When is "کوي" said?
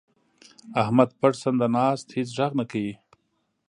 2.71-2.93